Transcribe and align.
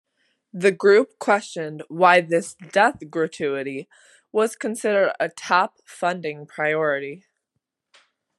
The 0.51 0.71
group 0.71 1.19
questioned 1.19 1.83
why 1.87 2.21
this 2.21 2.55
"death 2.55 3.01
gratuity" 3.11 3.87
was 4.31 4.55
considered 4.55 5.13
a 5.19 5.29
"top 5.29 5.77
funding 5.85 6.47
priority". 6.47 7.25